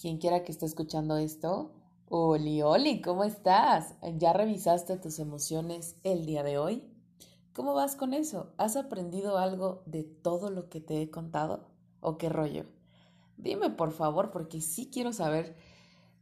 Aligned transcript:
quien 0.00 0.16
quiera 0.16 0.44
que 0.44 0.52
esté 0.52 0.64
escuchando 0.64 1.18
esto. 1.18 1.72
Oli, 2.08 2.62
Oli, 2.62 3.02
¿cómo 3.02 3.22
estás? 3.22 3.94
¿Ya 4.16 4.32
revisaste 4.32 4.96
tus 4.96 5.18
emociones 5.18 5.96
el 6.02 6.24
día 6.24 6.42
de 6.42 6.56
hoy? 6.56 6.90
¿Cómo 7.52 7.74
vas 7.74 7.96
con 7.96 8.14
eso? 8.14 8.54
¿Has 8.56 8.76
aprendido 8.76 9.36
algo 9.36 9.82
de 9.84 10.04
todo 10.04 10.50
lo 10.50 10.70
que 10.70 10.80
te 10.80 11.02
he 11.02 11.10
contado? 11.10 11.68
¿O 12.00 12.16
qué 12.16 12.30
rollo? 12.30 12.64
Dime 13.36 13.68
por 13.68 13.92
favor, 13.92 14.30
porque 14.30 14.62
sí 14.62 14.90
quiero 14.90 15.12
saber 15.12 15.54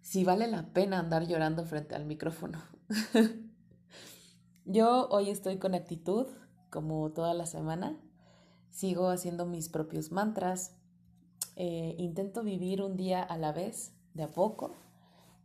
si 0.01 0.25
vale 0.25 0.49
la 0.49 0.73
pena 0.73 0.99
andar 0.99 1.29
llorando 1.29 1.65
frente 1.65 1.95
al 1.95 2.05
micrófono. 2.05 2.61
Yo 4.65 5.09
hoy 5.11 5.31
estoy 5.31 5.59
con 5.59 5.75
actitud, 5.75 6.27
como 6.69 7.13
toda 7.13 7.33
la 7.33 7.47
semana. 7.47 7.97
Sigo 8.71 9.09
haciendo 9.09 9.47
mis 9.47 9.69
propios 9.69 10.11
mantras. 10.11 10.78
Eh, 11.61 11.97
intento 11.99 12.45
vivir 12.45 12.83
un 12.83 12.97
día 12.97 13.21
a 13.21 13.37
la 13.37 13.51
vez, 13.51 13.91
de 14.15 14.23
a 14.23 14.31
poco. 14.31 14.77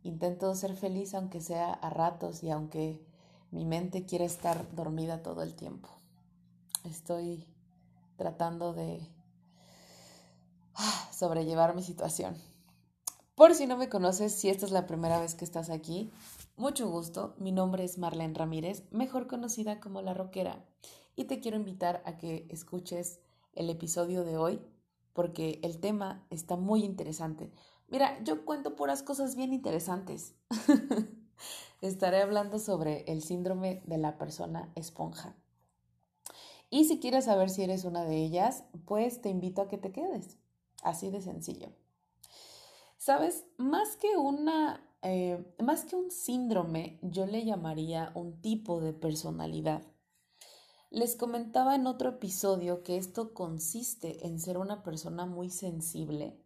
Intento 0.04 0.54
ser 0.54 0.76
feliz 0.76 1.12
aunque 1.12 1.40
sea 1.40 1.72
a 1.72 1.90
ratos 1.90 2.44
y 2.44 2.50
aunque 2.50 3.04
mi 3.50 3.64
mente 3.64 4.06
quiera 4.06 4.24
estar 4.24 4.72
dormida 4.76 5.24
todo 5.24 5.42
el 5.42 5.56
tiempo. 5.56 5.88
Estoy 6.84 7.48
tratando 8.16 8.74
de 8.74 9.00
ah, 10.76 11.10
sobrellevar 11.12 11.74
mi 11.74 11.82
situación. 11.82 12.36
Por 13.34 13.56
si 13.56 13.66
no 13.66 13.76
me 13.76 13.88
conoces, 13.88 14.32
si 14.32 14.50
esta 14.50 14.66
es 14.66 14.70
la 14.70 14.86
primera 14.86 15.18
vez 15.18 15.34
que 15.34 15.44
estás 15.44 15.68
aquí, 15.68 16.12
mucho 16.56 16.88
gusto. 16.88 17.34
Mi 17.38 17.50
nombre 17.50 17.82
es 17.82 17.98
Marlene 17.98 18.34
Ramírez, 18.34 18.84
mejor 18.92 19.26
conocida 19.26 19.80
como 19.80 20.00
La 20.00 20.14
Roquera, 20.14 20.64
y 21.16 21.24
te 21.24 21.40
quiero 21.40 21.56
invitar 21.56 22.04
a 22.06 22.18
que 22.18 22.46
escuches 22.50 23.18
el 23.56 23.68
episodio 23.68 24.22
de 24.22 24.36
hoy 24.36 24.60
porque 25.14 25.60
el 25.62 25.80
tema 25.80 26.26
está 26.28 26.56
muy 26.56 26.84
interesante. 26.84 27.50
Mira, 27.88 28.22
yo 28.24 28.44
cuento 28.44 28.76
puras 28.76 29.02
cosas 29.02 29.36
bien 29.36 29.54
interesantes. 29.54 30.34
Estaré 31.80 32.20
hablando 32.20 32.58
sobre 32.58 33.04
el 33.10 33.22
síndrome 33.22 33.82
de 33.86 33.98
la 33.98 34.18
persona 34.18 34.70
esponja. 34.74 35.36
Y 36.70 36.84
si 36.84 36.98
quieres 36.98 37.26
saber 37.26 37.50
si 37.50 37.62
eres 37.62 37.84
una 37.84 38.04
de 38.04 38.16
ellas, 38.16 38.64
pues 38.84 39.22
te 39.22 39.28
invito 39.28 39.62
a 39.62 39.68
que 39.68 39.78
te 39.78 39.92
quedes. 39.92 40.38
Así 40.82 41.10
de 41.10 41.20
sencillo. 41.20 41.68
Sabes, 42.96 43.44
más 43.58 43.96
que 43.96 44.16
una, 44.16 44.84
eh, 45.02 45.44
más 45.62 45.84
que 45.84 45.94
un 45.94 46.10
síndrome, 46.10 46.98
yo 47.02 47.26
le 47.26 47.44
llamaría 47.44 48.10
un 48.14 48.40
tipo 48.40 48.80
de 48.80 48.92
personalidad. 48.92 49.82
Les 50.94 51.16
comentaba 51.16 51.74
en 51.74 51.88
otro 51.88 52.10
episodio 52.10 52.84
que 52.84 52.96
esto 52.96 53.34
consiste 53.34 54.28
en 54.28 54.38
ser 54.38 54.58
una 54.58 54.84
persona 54.84 55.26
muy 55.26 55.50
sensible, 55.50 56.40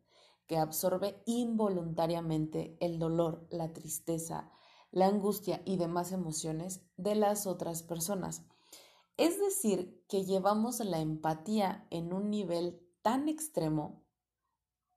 que 0.47 0.57
absorbe 0.57 1.23
involuntariamente 1.27 2.75
el 2.81 2.99
dolor, 2.99 3.47
la 3.51 3.75
tristeza, 3.75 4.51
la 4.91 5.07
angustia 5.07 5.61
y 5.67 5.77
demás 5.77 6.13
emociones 6.13 6.81
de 6.97 7.15
las 7.15 7.47
otras 7.47 7.83
personas. 7.83 8.43
Es 9.19 9.39
decir, 9.39 10.03
que 10.09 10.25
llevamos 10.25 10.81
la 10.81 11.01
empatía 11.01 11.87
en 11.91 12.15
un 12.15 12.31
nivel 12.31 12.81
tan 13.03 13.29
extremo 13.29 14.03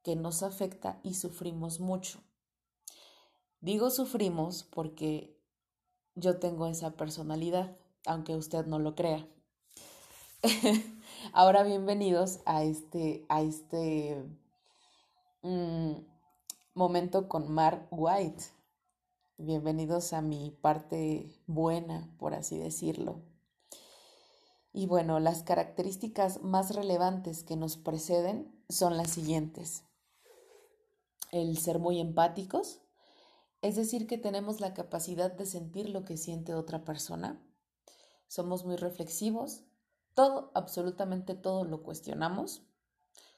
que 0.02 0.16
nos 0.16 0.44
afecta 0.44 1.02
y 1.03 1.16
sufrimos 1.16 1.81
mucho. 1.81 2.23
Digo 3.59 3.89
sufrimos 3.89 4.63
porque 4.63 5.38
yo 6.16 6.39
tengo 6.39 6.67
esa 6.67 6.95
personalidad, 6.95 7.77
aunque 8.05 8.38
usted 8.38 8.66
no 8.66 8.79
lo 8.79 8.95
crea. 8.95 9.27
Ahora 11.34 11.64
bienvenidos 11.64 12.39
a 12.45 12.64
este, 12.64 13.25
a 13.30 13.42
este 13.42 14.23
mm, 15.42 15.94
momento 16.73 17.28
con 17.28 17.52
Mar 17.52 17.88
White. 17.92 18.44
Bienvenidos 19.38 20.14
a 20.14 20.22
mi 20.22 20.52
parte 20.62 21.31
buena, 21.47 22.14
por 22.17 22.34
así 22.34 22.58
decirlo. 22.58 23.22
Y 24.74 24.88
bueno, 24.88 25.19
las 25.19 25.44
características 25.44 26.41
más 26.41 26.75
relevantes 26.75 27.44
que 27.44 27.56
nos 27.56 27.78
preceden 27.78 28.52
son 28.69 28.97
las 28.97 29.12
siguientes 29.12 29.84
el 31.31 31.58
ser 31.58 31.79
muy 31.79 32.00
empáticos, 32.00 32.81
es 33.62 33.75
decir, 33.75 34.06
que 34.06 34.18
tenemos 34.18 34.59
la 34.59 34.73
capacidad 34.73 35.31
de 35.31 35.46
sentir 35.46 35.90
lo 35.90 36.03
que 36.03 36.18
siente 36.18 36.53
otra 36.53 36.84
persona. 36.84 37.41
Somos 38.28 38.66
muy 38.66 38.75
reflexivos, 38.75 39.63
todo, 40.13 40.51
absolutamente 40.53 41.35
todo 41.35 41.63
lo 41.63 41.83
cuestionamos. 41.83 42.63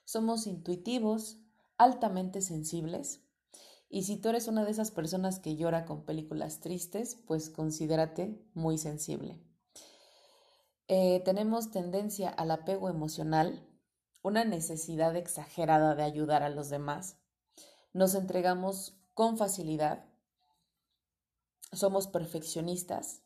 Somos 0.05 0.47
intuitivos, 0.47 1.37
altamente 1.77 2.41
sensibles. 2.41 3.21
Y 3.89 4.03
si 4.03 4.17
tú 4.17 4.29
eres 4.29 4.47
una 4.47 4.65
de 4.65 4.71
esas 4.71 4.91
personas 4.91 5.39
que 5.39 5.55
llora 5.55 5.85
con 5.85 6.03
películas 6.03 6.59
tristes, 6.59 7.15
pues 7.15 7.49
considérate 7.49 8.41
muy 8.53 8.77
sensible. 8.77 9.39
Eh, 10.87 11.21
tenemos 11.23 11.71
tendencia 11.71 12.29
al 12.29 12.51
apego 12.51 12.89
emocional, 12.89 13.65
una 14.21 14.43
necesidad 14.43 15.15
exagerada 15.15 15.95
de 15.95 16.03
ayudar 16.03 16.43
a 16.43 16.49
los 16.49 16.69
demás 16.69 17.17
nos 17.93 18.15
entregamos 18.15 18.95
con 19.13 19.37
facilidad, 19.37 20.05
somos 21.71 22.07
perfeccionistas, 22.07 23.21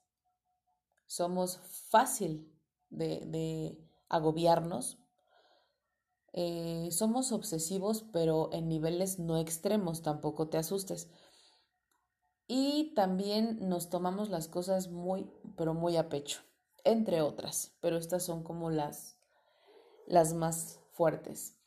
somos 1.07 1.57
fácil 1.89 2.53
de, 2.89 3.77
agobiarnos, 4.09 4.99
eh, 6.33 6.89
somos 6.91 7.31
obsesivos, 7.31 8.05
pero 8.13 8.49
en 8.53 8.69
niveles 8.69 9.19
no 9.19 9.37
extremos, 9.37 10.01
tampoco 10.01 10.47
te 10.47 10.57
asustes. 10.57 11.09
Y 12.47 12.93
también 12.95 13.67
nos 13.67 13.89
tomamos 13.89 14.29
las 14.29 14.47
cosas 14.47 14.89
muy, 14.89 15.29
pero 15.57 15.73
muy 15.73 15.97
a 15.97 16.07
pecho, 16.07 16.41
entre 16.83 17.21
otras, 17.21 17.75
pero 17.81 17.97
estas 17.97 18.23
son 18.23 18.43
como 18.43 18.69
las, 18.69 19.17
las 20.05 20.33
más 20.33 20.79
fuertes. 20.91 21.57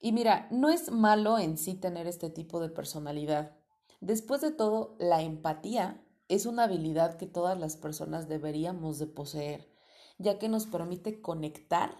Y 0.00 0.12
mira, 0.12 0.48
no 0.50 0.70
es 0.70 0.90
malo 0.90 1.38
en 1.38 1.58
sí 1.58 1.74
tener 1.74 2.06
este 2.06 2.30
tipo 2.30 2.60
de 2.60 2.70
personalidad. 2.70 3.56
Después 4.00 4.40
de 4.40 4.52
todo, 4.52 4.96
la 4.98 5.22
empatía 5.22 6.02
es 6.28 6.46
una 6.46 6.64
habilidad 6.64 7.16
que 7.16 7.26
todas 7.26 7.58
las 7.58 7.76
personas 7.76 8.28
deberíamos 8.28 8.98
de 8.98 9.06
poseer, 9.06 9.68
ya 10.18 10.38
que 10.38 10.48
nos 10.48 10.66
permite 10.66 11.20
conectar 11.20 11.96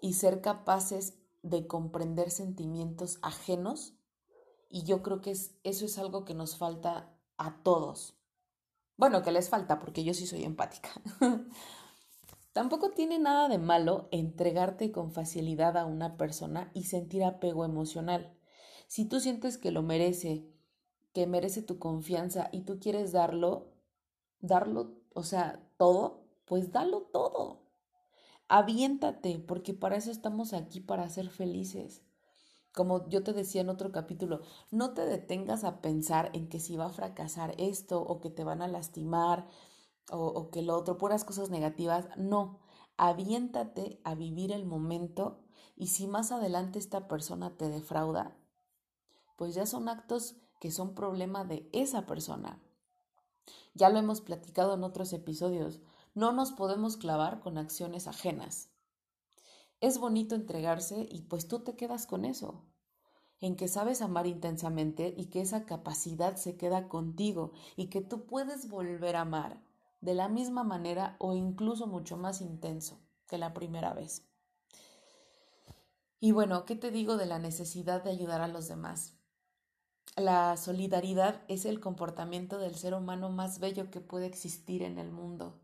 y 0.00 0.14
ser 0.14 0.40
capaces 0.40 1.18
de 1.42 1.66
comprender 1.66 2.30
sentimientos 2.30 3.18
ajenos. 3.22 3.94
Y 4.68 4.84
yo 4.84 5.02
creo 5.02 5.20
que 5.20 5.30
es, 5.30 5.54
eso 5.64 5.86
es 5.86 5.98
algo 5.98 6.24
que 6.24 6.34
nos 6.34 6.56
falta 6.56 7.16
a 7.36 7.62
todos. 7.62 8.14
Bueno, 8.96 9.22
que 9.22 9.32
les 9.32 9.48
falta 9.48 9.78
porque 9.78 10.04
yo 10.04 10.12
sí 10.12 10.26
soy 10.26 10.44
empática. 10.44 10.90
Tampoco 12.52 12.90
tiene 12.90 13.20
nada 13.20 13.48
de 13.48 13.58
malo 13.58 14.08
entregarte 14.10 14.90
con 14.90 15.12
facilidad 15.12 15.76
a 15.76 15.86
una 15.86 16.16
persona 16.16 16.72
y 16.74 16.84
sentir 16.84 17.22
apego 17.22 17.64
emocional. 17.64 18.36
Si 18.88 19.04
tú 19.04 19.20
sientes 19.20 19.58
que 19.58 19.70
lo 19.70 19.82
merece, 19.82 20.50
que 21.12 21.26
merece 21.28 21.62
tu 21.62 21.78
confianza 21.78 22.48
y 22.50 22.62
tú 22.62 22.80
quieres 22.80 23.12
darlo, 23.12 23.74
darlo, 24.40 24.98
o 25.14 25.22
sea, 25.22 25.62
todo, 25.76 26.27
pues 26.48 26.72
dalo 26.72 27.02
todo. 27.02 27.60
Aviéntate, 28.48 29.38
porque 29.38 29.74
para 29.74 29.96
eso 29.96 30.10
estamos 30.10 30.54
aquí, 30.54 30.80
para 30.80 31.08
ser 31.10 31.28
felices. 31.28 32.02
Como 32.72 33.08
yo 33.08 33.22
te 33.22 33.34
decía 33.34 33.60
en 33.60 33.68
otro 33.68 33.92
capítulo, 33.92 34.40
no 34.70 34.94
te 34.94 35.04
detengas 35.04 35.64
a 35.64 35.80
pensar 35.82 36.30
en 36.32 36.48
que 36.48 36.58
si 36.58 36.76
va 36.76 36.86
a 36.86 36.90
fracasar 36.90 37.54
esto 37.58 38.00
o 38.00 38.20
que 38.20 38.30
te 38.30 38.44
van 38.44 38.62
a 38.62 38.68
lastimar 38.68 39.46
o, 40.10 40.50
que 40.50 40.62
lo 40.62 40.76
otro, 40.76 40.96
puras 40.96 41.24
cosas 41.24 41.50
negativas. 41.50 42.08
No, 42.16 42.60
aviéntate 42.96 44.00
a 44.04 44.14
vivir 44.14 44.52
el 44.52 44.64
momento 44.64 45.44
y 45.76 45.88
si 45.88 46.06
más 46.06 46.32
adelante 46.32 46.78
esta 46.78 47.08
persona 47.08 47.56
te 47.56 47.68
defrauda, 47.68 48.36
pues 49.36 49.54
ya 49.54 49.66
son 49.66 49.88
actos 49.88 50.36
que 50.60 50.70
son 50.70 50.94
problema 50.94 51.44
de 51.44 51.68
esa 51.72 52.06
persona. 52.06 52.62
Ya 53.74 53.90
lo 53.90 53.98
hemos 53.98 54.20
platicado 54.20 54.74
en 54.74 54.84
otros 54.84 55.12
episodios, 55.12 55.80
no 56.18 56.32
nos 56.32 56.50
podemos 56.50 56.96
clavar 56.96 57.38
con 57.38 57.58
acciones 57.58 58.08
ajenas. 58.08 58.70
Es 59.80 59.98
bonito 59.98 60.34
entregarse 60.34 61.06
y 61.08 61.22
pues 61.22 61.46
tú 61.46 61.60
te 61.60 61.76
quedas 61.76 62.06
con 62.06 62.24
eso, 62.24 62.64
en 63.38 63.54
que 63.54 63.68
sabes 63.68 64.02
amar 64.02 64.26
intensamente 64.26 65.14
y 65.16 65.26
que 65.26 65.40
esa 65.40 65.64
capacidad 65.64 66.34
se 66.34 66.56
queda 66.56 66.88
contigo 66.88 67.52
y 67.76 67.86
que 67.86 68.00
tú 68.00 68.26
puedes 68.26 68.68
volver 68.68 69.14
a 69.14 69.20
amar 69.20 69.62
de 70.00 70.14
la 70.14 70.28
misma 70.28 70.64
manera 70.64 71.14
o 71.20 71.34
incluso 71.34 71.86
mucho 71.86 72.16
más 72.16 72.40
intenso 72.40 72.98
que 73.28 73.38
la 73.38 73.54
primera 73.54 73.94
vez. 73.94 74.26
Y 76.18 76.32
bueno, 76.32 76.64
¿qué 76.64 76.74
te 76.74 76.90
digo 76.90 77.16
de 77.16 77.26
la 77.26 77.38
necesidad 77.38 78.02
de 78.02 78.10
ayudar 78.10 78.40
a 78.40 78.48
los 78.48 78.66
demás? 78.66 79.14
La 80.16 80.56
solidaridad 80.56 81.44
es 81.46 81.64
el 81.64 81.78
comportamiento 81.78 82.58
del 82.58 82.74
ser 82.74 82.94
humano 82.94 83.30
más 83.30 83.60
bello 83.60 83.88
que 83.92 84.00
puede 84.00 84.26
existir 84.26 84.82
en 84.82 84.98
el 84.98 85.12
mundo. 85.12 85.60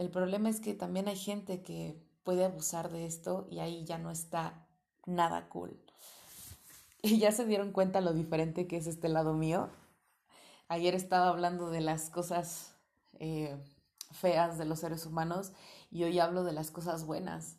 El 0.00 0.08
problema 0.08 0.48
es 0.48 0.60
que 0.60 0.72
también 0.72 1.08
hay 1.08 1.16
gente 1.16 1.60
que 1.60 2.02
puede 2.24 2.46
abusar 2.46 2.90
de 2.90 3.04
esto 3.04 3.46
y 3.50 3.58
ahí 3.58 3.84
ya 3.84 3.98
no 3.98 4.10
está 4.10 4.66
nada 5.04 5.50
cool. 5.50 5.78
Y 7.02 7.18
ya 7.18 7.32
se 7.32 7.44
dieron 7.44 7.70
cuenta 7.70 8.00
lo 8.00 8.14
diferente 8.14 8.66
que 8.66 8.78
es 8.78 8.86
este 8.86 9.10
lado 9.10 9.34
mío. 9.34 9.68
Ayer 10.68 10.94
estaba 10.94 11.28
hablando 11.28 11.68
de 11.68 11.82
las 11.82 12.08
cosas 12.08 12.74
eh, 13.18 13.62
feas 14.10 14.56
de 14.56 14.64
los 14.64 14.80
seres 14.80 15.04
humanos 15.04 15.52
y 15.90 16.04
hoy 16.04 16.18
hablo 16.18 16.44
de 16.44 16.52
las 16.52 16.70
cosas 16.70 17.04
buenas. 17.04 17.58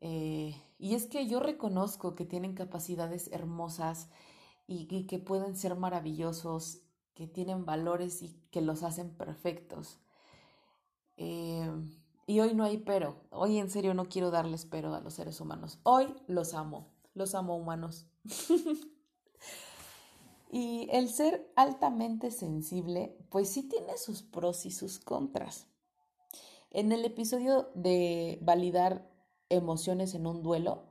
Eh, 0.00 0.58
y 0.78 0.94
es 0.94 1.04
que 1.04 1.26
yo 1.26 1.38
reconozco 1.38 2.14
que 2.14 2.24
tienen 2.24 2.54
capacidades 2.54 3.30
hermosas 3.30 4.08
y, 4.66 5.06
que 5.06 5.18
pueden 5.18 5.54
ser 5.54 5.76
maravillosos, 5.76 6.80
que 7.12 7.26
tienen 7.26 7.66
valores 7.66 8.22
y 8.22 8.40
que 8.50 8.62
los 8.62 8.82
hacen 8.82 9.10
perfectos. 9.10 9.98
Eh, 11.18 11.70
y 12.26 12.40
hoy 12.40 12.54
no 12.54 12.64
hay 12.64 12.78
pero. 12.78 13.16
Hoy 13.30 13.58
en 13.58 13.70
serio 13.70 13.92
no 13.92 14.08
quiero 14.08 14.30
darles 14.30 14.64
pero 14.64 14.94
a 14.94 15.00
los 15.00 15.14
seres 15.14 15.40
humanos. 15.40 15.78
Hoy 15.82 16.14
los 16.26 16.54
amo. 16.54 16.88
Los 17.14 17.34
amo 17.34 17.56
humanos. 17.56 18.06
y 20.50 20.88
el 20.92 21.10
ser 21.10 21.52
altamente 21.56 22.30
sensible, 22.30 23.16
pues 23.30 23.50
sí 23.50 23.68
tiene 23.68 23.98
sus 23.98 24.22
pros 24.22 24.64
y 24.64 24.70
sus 24.70 24.98
contras. 24.98 25.66
En 26.70 26.92
el 26.92 27.04
episodio 27.04 27.70
de 27.74 28.38
validar 28.42 29.10
emociones 29.48 30.14
en 30.14 30.26
un 30.26 30.42
duelo, 30.42 30.84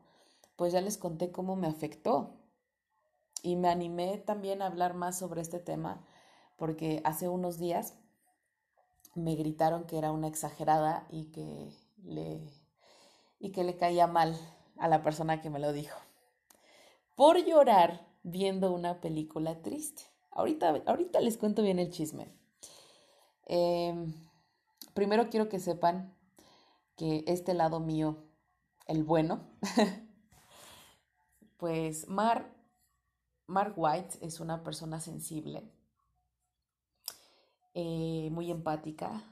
pues 0.55 0.73
ya 0.73 0.81
les 0.81 0.97
conté 0.97 1.31
cómo 1.31 1.55
me 1.55 1.67
afectó. 1.67 2.33
Y 3.43 3.55
me 3.55 3.69
animé 3.69 4.17
también 4.17 4.61
a 4.61 4.65
hablar 4.65 4.95
más 4.95 5.17
sobre 5.17 5.41
este 5.41 5.59
tema 5.59 6.03
porque 6.57 7.01
hace 7.05 7.29
unos 7.29 7.59
días 7.59 7.93
me 9.17 9.35
gritaron 9.35 9.85
que 9.85 9.97
era 9.97 10.11
una 10.11 10.27
exagerada 10.27 11.07
y 11.09 11.25
que 11.31 11.71
le, 12.03 12.41
y 13.39 13.51
que 13.51 13.63
le 13.63 13.77
caía 13.77 14.07
mal 14.07 14.37
a 14.77 14.87
la 14.87 15.01
persona 15.01 15.41
que 15.41 15.49
me 15.49 15.59
lo 15.59 15.73
dijo. 15.73 15.99
Por 17.15 17.43
llorar 17.43 18.07
viendo 18.23 18.71
una 18.71 19.01
película 19.01 19.61
triste. 19.61 20.03
Ahorita, 20.31 20.83
ahorita 20.85 21.19
les 21.21 21.37
cuento 21.37 21.63
bien 21.63 21.79
el 21.79 21.89
chisme. 21.89 22.31
Em, 23.45 24.13
primero 24.93 25.29
quiero 25.29 25.49
que 25.49 25.59
sepan 25.59 26.15
que 26.95 27.23
este 27.27 27.53
lado 27.53 27.79
mío 27.79 28.23
el 28.85 29.03
bueno, 29.03 29.47
pues 31.57 32.07
Mar, 32.07 32.53
Mark 33.47 33.73
White 33.77 34.19
es 34.21 34.39
una 34.39 34.63
persona 34.63 34.99
sensible, 34.99 35.71
eh, 37.79 38.29
muy 38.31 38.49
empática, 38.49 39.23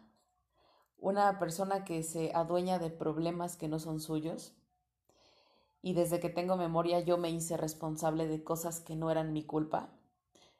una 1.00 1.40
persona 1.40 1.84
que 1.84 2.04
se 2.04 2.32
adueña 2.36 2.78
de 2.78 2.92
problemas 2.92 3.58
que 3.58 3.68
no 3.68 3.80
son 3.80 4.00
suyos. 4.00 4.54
Y 5.82 5.94
desde 5.94 6.20
que 6.20 6.30
tengo 6.30 6.56
memoria 6.56 7.00
yo 7.00 7.18
me 7.18 7.32
hice 7.32 7.58
responsable 7.58 8.28
de 8.28 8.44
cosas 8.44 8.82
que 8.82 8.96
no 8.96 9.10
eran 9.10 9.34
mi 9.34 9.44
culpa. 9.44 9.90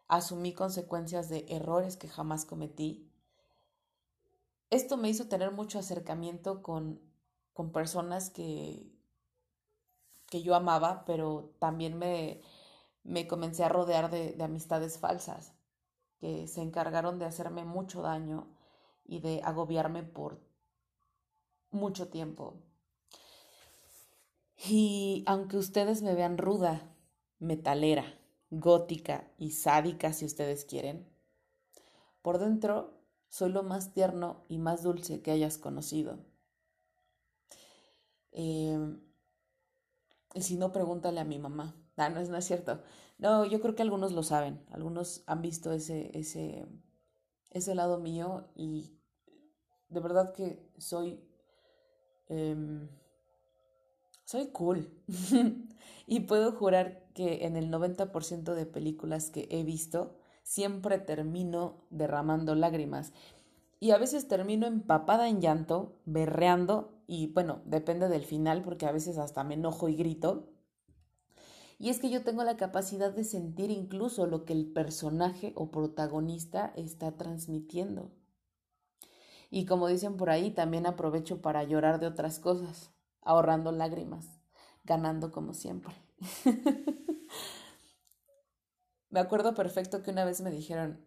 Asumí 0.08 0.54
consecuencias 0.54 1.30
de 1.30 1.46
errores 1.50 1.96
que 1.96 2.08
jamás 2.08 2.46
cometí. 2.46 3.12
Esto 4.72 4.98
me 4.98 5.10
hizo 5.10 5.28
tener 5.28 5.52
mucho 5.52 5.78
acercamiento 5.78 6.64
con 6.64 7.00
con 7.54 7.72
personas 7.72 8.32
que, 8.32 8.92
que 10.28 10.42
yo 10.44 10.56
amaba, 10.56 11.06
pero 11.06 11.54
también 11.60 11.98
me, 11.98 12.42
me 13.04 13.28
comencé 13.28 13.64
a 13.64 13.70
rodear 13.70 14.10
de, 14.12 14.34
de 14.34 14.44
amistades 14.44 15.00
falsas 15.00 15.55
que 16.26 16.48
se 16.48 16.64
encargaron 16.64 17.20
de 17.20 17.26
hacerme 17.26 17.66
mucho 17.66 18.02
daño 18.02 18.48
y 19.06 19.20
de 19.20 19.42
agobiarme 19.44 20.02
por 20.02 20.42
mucho 21.70 22.08
tiempo. 22.08 22.64
Y 24.68 25.24
aunque 25.28 25.58
ustedes 25.58 26.02
me 26.02 26.16
vean 26.16 26.40
ruda, 26.40 26.82
metalera, 27.38 28.06
gótica 28.50 29.32
y 29.38 29.52
sádica 29.52 30.14
si 30.14 30.26
ustedes 30.26 30.66
quieren, 30.66 31.08
por 32.24 32.40
dentro 32.40 33.00
soy 33.30 33.52
lo 33.52 33.62
más 33.62 33.94
tierno 33.94 34.46
y 34.50 34.58
más 34.58 34.82
dulce 34.82 35.22
que 35.22 35.30
hayas 35.30 35.60
conocido. 35.60 36.26
Em, 38.32 39.00
y 40.34 40.42
si 40.42 40.58
no, 40.58 40.72
pregúntale 40.72 41.20
a 41.20 41.24
mi 41.24 41.38
mamá. 41.38 41.76
Ah, 41.98 42.10
no, 42.10 42.20
no 42.24 42.38
es 42.38 42.46
cierto. 42.46 42.82
No, 43.18 43.46
yo 43.46 43.62
creo 43.62 43.76
que 43.76 43.82
algunos 43.82 44.12
lo 44.12 44.24
saben. 44.24 44.62
Algunos 44.72 45.24
han 45.28 45.42
visto 45.42 45.72
ese, 45.72 46.18
ese, 46.18 46.66
ese 47.52 47.76
lado 47.76 48.00
mío 48.00 48.48
y 48.56 48.98
de 49.90 50.00
verdad 50.00 50.34
que 50.34 50.70
soy... 50.78 51.24
Em, 52.28 52.90
soy 54.26 54.48
cool. 54.48 54.90
y 56.08 56.22
puedo 56.22 56.52
jurar 56.52 57.06
que 57.14 57.46
en 57.46 57.56
el 57.56 57.72
90% 57.72 58.56
de 58.56 58.66
películas 58.66 59.30
que 59.30 59.48
he 59.52 59.64
visto, 59.64 60.16
siempre 60.44 60.98
termino 61.00 61.86
derramando 61.90 62.56
lágrimas. 62.56 63.14
Y 63.80 63.92
a 63.92 63.98
veces 63.98 64.28
termino 64.28 64.68
empapada 64.68 65.30
en 65.30 65.42
llanto, 65.42 66.00
berreando 66.06 66.96
y 67.08 67.28
bueno, 67.28 67.62
depende 67.66 68.08
del 68.10 68.26
final 68.26 68.62
porque 68.62 68.86
a 68.86 68.92
veces 68.92 69.18
hasta 69.18 69.44
me 69.44 69.56
enojo 69.56 69.90
y 69.90 69.96
grito. 69.96 70.48
Y 71.78 71.90
es 71.90 72.00
que 72.00 72.10
yo 72.10 72.24
tengo 72.24 72.44
la 72.44 72.58
capacidad 72.58 73.14
de 73.14 73.24
sentir 73.24 73.70
incluso 73.70 74.26
lo 74.28 74.46
que 74.46 74.54
el 74.54 74.72
personaje 74.72 75.54
o 75.56 75.72
protagonista 75.72 76.72
está 76.76 77.18
transmitiendo. 77.18 78.12
Y 79.50 79.66
como 79.66 79.88
dicen 79.88 80.18
por 80.18 80.30
ahí, 80.30 80.52
también 80.52 80.86
aprovecho 80.86 81.42
para 81.42 81.64
llorar 81.64 82.00
de 82.00 82.08
otras 82.08 82.40
cosas, 82.40 82.92
ahorrando 83.22 83.72
lágrimas, 83.72 84.40
ganando 84.84 85.32
como 85.32 85.54
siempre. 85.54 85.94
me 89.10 89.20
acuerdo 89.20 89.54
perfecto 89.54 90.02
que 90.02 90.12
una 90.12 90.26
vez 90.26 90.42
me 90.42 90.52
dijeron, 90.52 91.06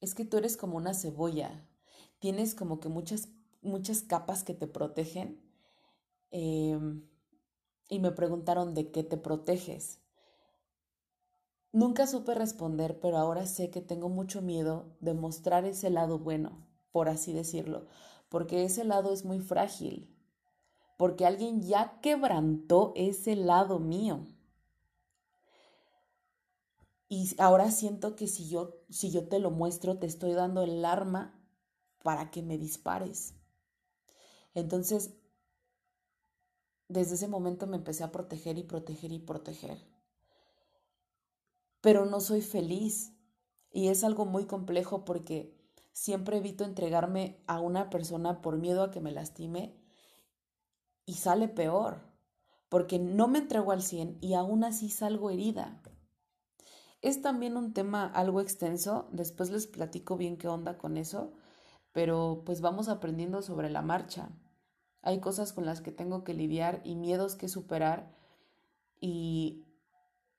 es 0.00 0.14
que 0.14 0.24
tú 0.24 0.36
eres 0.36 0.56
como 0.56 0.76
una 0.76 0.94
cebolla, 0.94 1.66
tienes 2.18 2.54
como 2.54 2.78
que 2.80 2.88
muchas 2.88 3.28
muchas 3.66 4.02
capas 4.02 4.44
que 4.44 4.54
te 4.54 4.66
protegen. 4.66 5.40
Em, 6.30 7.06
y 7.88 7.98
me 8.00 8.12
preguntaron 8.12 8.74
de 8.74 8.90
qué 8.90 9.02
te 9.02 9.16
proteges. 9.16 10.00
Nunca 11.72 12.06
supe 12.06 12.34
responder, 12.34 13.00
pero 13.00 13.18
ahora 13.18 13.46
sé 13.46 13.70
que 13.70 13.82
tengo 13.82 14.08
mucho 14.08 14.40
miedo 14.40 14.96
de 15.00 15.14
mostrar 15.14 15.64
ese 15.64 15.90
lado 15.90 16.18
bueno, 16.18 16.66
por 16.90 17.08
así 17.08 17.32
decirlo, 17.32 17.86
porque 18.28 18.64
ese 18.64 18.84
lado 18.84 19.12
es 19.12 19.24
muy 19.24 19.40
frágil, 19.40 20.16
porque 20.96 21.26
alguien 21.26 21.62
ya 21.62 22.00
quebrantó 22.00 22.92
ese 22.96 23.36
lado 23.36 23.78
mío. 23.78 24.26
Y 27.08 27.30
ahora 27.38 27.70
siento 27.70 28.16
que 28.16 28.26
si 28.26 28.48
yo, 28.48 28.80
si 28.90 29.10
yo 29.10 29.28
te 29.28 29.38
lo 29.38 29.50
muestro, 29.50 29.98
te 29.98 30.06
estoy 30.06 30.32
dando 30.32 30.62
el 30.62 30.84
arma 30.84 31.38
para 32.02 32.30
que 32.30 32.42
me 32.42 32.58
dispares. 32.58 33.34
Entonces, 34.54 35.14
desde 36.88 37.14
ese 37.14 37.28
momento 37.28 37.66
me 37.66 37.76
empecé 37.76 38.04
a 38.04 38.12
proteger 38.12 38.58
y 38.58 38.62
proteger 38.62 39.12
y 39.12 39.18
proteger. 39.18 39.78
Pero 41.80 42.04
no 42.04 42.20
soy 42.20 42.42
feliz 42.42 43.12
y 43.70 43.88
es 43.88 44.04
algo 44.04 44.24
muy 44.24 44.46
complejo 44.46 45.04
porque 45.04 45.54
siempre 45.92 46.38
evito 46.38 46.64
entregarme 46.64 47.42
a 47.46 47.60
una 47.60 47.90
persona 47.90 48.42
por 48.42 48.58
miedo 48.58 48.82
a 48.82 48.90
que 48.90 49.00
me 49.00 49.12
lastime 49.12 49.74
y 51.04 51.14
sale 51.14 51.48
peor, 51.48 52.00
porque 52.68 52.98
no 52.98 53.28
me 53.28 53.38
entrego 53.38 53.72
al 53.72 53.82
100 53.82 54.18
y 54.20 54.34
aún 54.34 54.64
así 54.64 54.90
salgo 54.90 55.30
herida. 55.30 55.80
Es 57.02 57.22
también 57.22 57.56
un 57.56 57.72
tema 57.72 58.06
algo 58.06 58.40
extenso, 58.40 59.08
después 59.12 59.50
les 59.50 59.66
platico 59.66 60.16
bien 60.16 60.36
qué 60.36 60.48
onda 60.48 60.76
con 60.76 60.96
eso, 60.96 61.32
pero 61.92 62.42
pues 62.44 62.60
vamos 62.60 62.88
aprendiendo 62.88 63.42
sobre 63.42 63.70
la 63.70 63.82
marcha 63.82 64.30
hay 65.02 65.20
cosas 65.20 65.52
con 65.52 65.66
las 65.66 65.80
que 65.80 65.92
tengo 65.92 66.24
que 66.24 66.34
lidiar 66.34 66.80
y 66.84 66.96
miedos 66.96 67.36
que 67.36 67.48
superar 67.48 68.14
y 69.00 69.64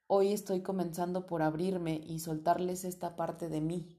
hoy 0.06 0.32
estoy 0.32 0.62
comenzando 0.62 1.26
por 1.26 1.42
abrirme 1.42 2.00
y 2.04 2.18
soltarles 2.18 2.84
esta 2.84 3.16
parte 3.16 3.48
de 3.48 3.60
mí, 3.60 3.96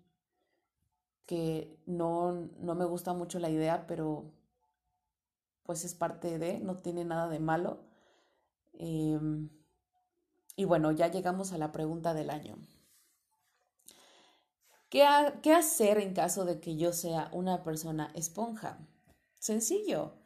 que 1.26 1.80
no, 1.86 2.50
no 2.60 2.76
me 2.76 2.86
gusta 2.86 3.14
mucho 3.14 3.40
la 3.40 3.50
idea, 3.50 3.88
pero 3.88 4.32
pues 5.64 5.86
es 5.86 5.94
parte 5.94 6.40
de, 6.40 6.60
no 6.60 6.76
tiene 6.76 7.06
nada 7.06 7.30
de 7.30 7.40
malo. 7.40 7.80
Em, 8.74 9.50
y 10.56 10.66
bueno, 10.66 10.92
ya 10.92 11.08
llegamos 11.08 11.54
a 11.54 11.58
la 11.58 11.72
pregunta 11.72 12.14
del 12.14 12.32
año. 12.32 12.58
¿Qué, 14.90 15.06
¿Qué 15.44 15.54
hacer 15.54 16.00
en 16.00 16.14
caso 16.14 16.46
de 16.46 16.60
que 16.60 16.76
yo 16.76 16.92
sea 16.92 17.30
una 17.32 17.64
persona 17.64 18.12
esponja? 18.16 18.80
Sencillo 19.38 20.19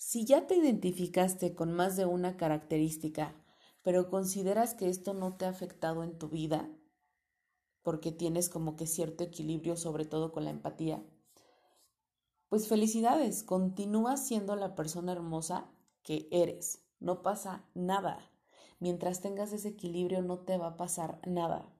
si 0.00 0.24
ya 0.24 0.46
te 0.46 0.56
identificaste 0.56 1.54
con 1.54 1.74
más 1.74 1.94
de 1.94 2.06
una 2.06 2.38
característica, 2.38 3.34
pero 3.82 4.08
consideras 4.08 4.72
que 4.72 4.88
esto 4.88 5.12
no 5.12 5.36
te 5.36 5.44
ha 5.44 5.50
afectado 5.50 6.02
en 6.02 6.16
tu 6.16 6.30
vida, 6.30 6.70
porque 7.82 8.10
tienes 8.10 8.48
como 8.48 8.76
que 8.76 8.86
cierto 8.86 9.24
equilibrio, 9.24 9.76
sobre 9.76 10.06
todo 10.06 10.32
con 10.32 10.44
la 10.44 10.50
empatía, 10.50 11.04
pues 12.48 12.66
felicidades, 12.66 13.42
continúa 13.42 14.16
siendo 14.16 14.56
la 14.56 14.74
persona 14.74 15.12
hermosa 15.12 15.70
que 16.02 16.28
eres, 16.30 16.82
no 16.98 17.20
pasa 17.20 17.68
nada. 17.74 18.32
Mientras 18.78 19.20
tengas 19.20 19.52
ese 19.52 19.68
equilibrio 19.68 20.22
no 20.22 20.38
te 20.38 20.56
va 20.56 20.68
a 20.68 20.76
pasar 20.78 21.20
nada. 21.28 21.70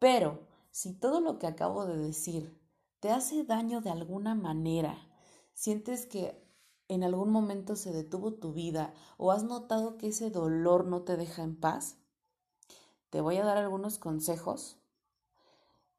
Pero 0.00 0.48
si 0.72 0.98
todo 0.98 1.20
lo 1.20 1.38
que 1.38 1.46
acabo 1.46 1.86
de 1.86 1.98
decir 1.98 2.60
te 2.98 3.10
hace 3.10 3.44
daño 3.44 3.80
de 3.80 3.90
alguna 3.90 4.34
manera, 4.34 4.98
sientes 5.52 6.04
que 6.06 6.41
en 6.92 7.04
algún 7.04 7.30
momento 7.30 7.76
se 7.76 7.92
detuvo 7.92 8.32
tu 8.32 8.52
vida 8.52 8.94
o 9.16 9.32
has 9.32 9.44
notado 9.44 9.98
que 9.98 10.08
ese 10.08 10.30
dolor 10.30 10.86
no 10.86 11.02
te 11.02 11.16
deja 11.16 11.42
en 11.42 11.56
paz, 11.56 11.96
te 13.10 13.20
voy 13.20 13.36
a 13.36 13.44
dar 13.44 13.58
algunos 13.58 13.98
consejos 13.98 14.78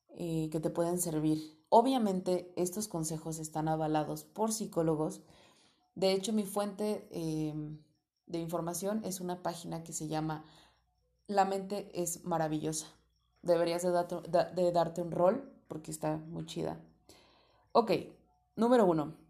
eh, 0.09 0.49
que 0.51 0.59
te 0.59 0.69
pueden 0.69 0.99
servir. 0.99 1.59
Obviamente 1.69 2.53
estos 2.55 2.87
consejos 2.87 3.39
están 3.39 3.67
avalados 3.67 4.23
por 4.23 4.51
psicólogos. 4.51 5.21
De 5.95 6.11
hecho, 6.11 6.33
mi 6.33 6.43
fuente 6.43 7.07
em, 7.11 7.79
de 8.27 8.39
información 8.39 9.01
es 9.03 9.21
una 9.21 9.41
página 9.41 9.83
que 9.83 9.93
se 9.93 10.07
llama 10.07 10.45
La 11.27 11.45
mente 11.45 11.89
es 11.93 12.23
maravillosa. 12.25 12.87
Deberías 13.41 13.83
de, 13.83 14.71
darte 14.71 15.01
un 15.01 15.11
rol 15.11 15.51
porque 15.67 15.91
está 15.91 16.17
muy 16.17 16.45
chida. 16.45 16.79
Ok, 17.71 17.91
número 18.55 18.85
uno. 18.85 19.22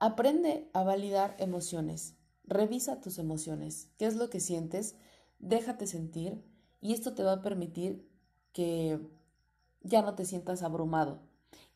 Aprende 0.00 0.70
a 0.72 0.82
validar 0.82 1.36
emociones. 1.38 2.16
Revisa 2.44 3.02
tus 3.02 3.18
emociones. 3.18 3.90
¿Qué 3.98 4.06
es 4.06 4.16
lo 4.16 4.30
que 4.30 4.40
sientes? 4.40 4.96
Déjate 5.38 5.86
sentir 5.86 6.42
y 6.80 6.94
esto 6.94 7.12
te 7.12 7.22
va 7.22 7.34
a 7.34 7.42
permitir 7.42 8.08
que 8.54 8.98
ya 9.82 10.00
no 10.00 10.14
te 10.14 10.24
sientas 10.24 10.62
abrumado. 10.62 11.20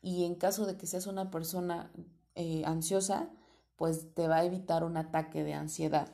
Y 0.01 0.25
en 0.25 0.33
caso 0.33 0.65
de 0.65 0.75
que 0.75 0.87
seas 0.87 1.05
una 1.05 1.29
persona 1.29 1.91
eh, 2.33 2.63
ansiosa, 2.65 3.29
pues 3.75 4.13
te 4.15 4.27
va 4.27 4.37
a 4.37 4.45
evitar 4.45 4.83
un 4.83 4.97
ataque 4.97 5.43
de 5.43 5.53
ansiedad. 5.53 6.11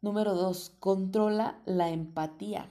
Número 0.00 0.34
dos, 0.34 0.72
controla 0.80 1.62
la 1.66 1.90
empatía. 1.90 2.68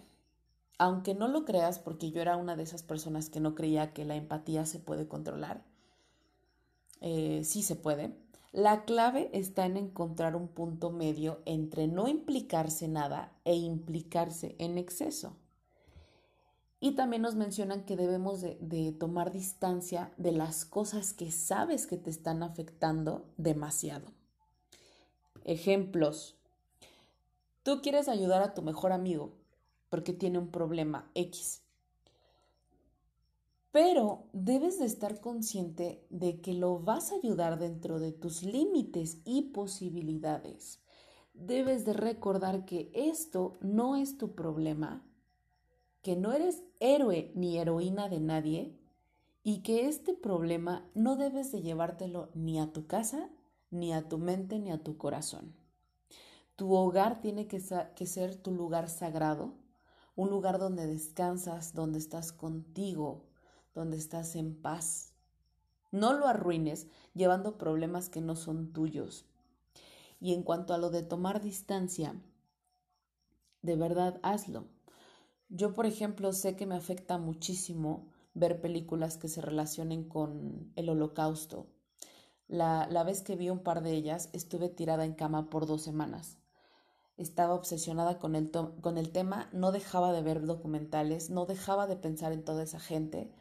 Aunque 0.77 1.15
no 1.15 1.29
lo 1.29 1.45
creas, 1.45 1.79
porque 1.79 2.11
yo 2.11 2.21
era 2.21 2.35
una 2.35 2.57
de 2.57 2.63
esas 2.63 2.83
personas 2.83 3.29
que 3.29 3.39
no 3.39 3.55
creía 3.55 3.93
que 3.93 4.03
la 4.03 4.15
empatía 4.15 4.65
se 4.65 4.79
puede 4.79 5.07
controlar, 5.07 5.63
eh, 7.09 7.45
sí 7.45 7.63
se 7.63 7.77
puede. 7.77 8.13
La 8.51 8.83
clave 8.83 9.29
está 9.31 9.65
en 9.65 9.77
encontrar 9.77 10.35
un 10.35 10.49
punto 10.49 10.89
medio 10.89 11.41
entre 11.45 11.87
no 11.87 12.09
implicarse 12.09 12.89
nada 12.89 13.31
e 13.45 13.55
implicarse 13.55 14.57
en 14.59 14.77
exceso. 14.77 15.37
Y 16.81 16.95
también 16.95 17.21
nos 17.21 17.35
mencionan 17.35 17.85
que 17.85 17.95
debemos 17.95 18.41
de, 18.41 18.95
tomar 18.99 19.31
distancia 19.31 20.11
de 20.17 20.33
las 20.33 20.65
cosas 20.65 21.13
que 21.13 21.31
sabes 21.31 21.87
que 21.87 21.95
te 21.95 22.09
están 22.09 22.43
afectando 22.43 23.25
demasiado. 23.37 24.11
Ejemplos. 25.45 26.35
Tú 27.63 27.81
quieres 27.81 28.09
ayudar 28.09 28.41
a 28.41 28.53
tu 28.53 28.63
mejor 28.63 28.91
amigo 28.91 29.31
porque 29.89 30.11
tiene 30.11 30.39
un 30.39 30.49
problema 30.49 31.09
X. 31.15 31.61
Pero 33.71 34.29
debes 34.33 34.79
de 34.79 34.85
estar 34.85 35.19
consciente 35.19 36.05
de 36.09 36.41
que 36.41 36.53
lo 36.53 36.79
vas 36.79 37.11
a 37.11 37.15
ayudar 37.15 37.59
dentro 37.59 37.99
de 37.99 38.11
tus 38.11 38.43
límites 38.43 39.21
y 39.25 39.51
posibilidades. 39.51 40.81
Debes 41.33 41.85
de 41.85 41.93
recordar 41.93 42.65
que 42.65 42.91
esto 42.93 43.57
no 43.61 43.95
es 43.95 44.17
tu 44.17 44.33
problema, 44.33 45.05
que 46.01 46.15
no 46.15 46.33
eres 46.33 46.63
héroe 46.79 47.31
ni 47.35 47.57
heroína 47.57 48.09
de 48.09 48.19
nadie 48.19 48.79
y 49.43 49.61
que 49.61 49.87
este 49.87 50.13
problema 50.13 50.89
no 50.95 51.15
debes 51.15 51.51
de 51.51 51.61
llevártelo 51.61 52.29
ni 52.33 52.59
a 52.59 52.71
tu 52.73 52.87
casa, 52.87 53.29
ni 53.69 53.93
a 53.93 54.07
tu 54.07 54.17
mente, 54.17 54.59
ni 54.59 54.71
a 54.71 54.81
tu 54.81 54.97
corazón. 54.97 55.53
Tu 56.55 56.73
hogar 56.73 57.21
tiene 57.21 57.47
que, 57.47 57.61
que 57.95 58.05
ser 58.07 58.35
tu 58.35 58.51
lugar 58.51 58.89
sagrado, 58.89 59.53
un 60.15 60.29
lugar 60.29 60.57
donde 60.57 60.87
descansas, 60.87 61.73
donde 61.75 61.99
estás 61.99 62.31
contigo, 62.31 63.26
donde 63.77 63.97
estás 63.97 64.35
en 64.35 64.55
paz. 64.55 65.13
No 65.91 66.13
lo 66.13 66.27
arruines 66.27 66.87
llevando 67.13 67.57
problemas 67.57 68.09
que 68.09 68.21
no 68.21 68.35
son 68.35 68.73
tuyos. 68.73 69.25
Y 70.19 70.33
en 70.33 70.41
cuanto 70.41 70.73
a 70.73 70.79
lo 70.79 70.89
de 70.89 71.03
tomar 71.03 71.41
distancia, 71.41 72.19
de 73.61 73.75
verdad 73.75 74.19
hazlo. 74.23 74.65
Yo, 75.49 75.73
por 75.73 75.85
ejemplo, 75.85 76.33
sé 76.33 76.55
que 76.55 76.65
me 76.65 76.75
afecta 76.75 77.19
muchísimo 77.19 78.07
ver 78.33 78.59
películas 78.59 79.17
que 79.17 79.29
se 79.29 79.41
relacionen 79.41 80.03
con 80.03 80.71
el 80.75 80.89
holocausto. 80.89 81.67
La, 82.47 82.87
vez 83.05 83.21
que 83.21 83.35
vi 83.35 83.49
un 83.49 83.59
par 83.59 83.83
de 83.83 83.91
ellas, 83.91 84.29
estuve 84.33 84.69
tirada 84.69 85.05
en 85.05 85.13
cama 85.13 85.49
por 85.49 85.67
dos 85.67 85.83
semanas. 85.83 86.37
Estaba 87.15 87.53
obsesionada 87.53 88.17
con 88.17 88.35
el, 88.35 88.49
con 88.49 88.97
el 88.97 89.11
tema, 89.11 89.49
no 89.53 89.71
dejaba 89.71 90.13
de 90.13 90.21
ver 90.23 90.45
documentales, 90.45 91.29
no 91.29 91.45
dejaba 91.45 91.85
de 91.85 91.95
pensar 91.95 92.31
en 92.31 92.43
toda 92.43 92.63
esa 92.63 92.79
gente 92.79 93.31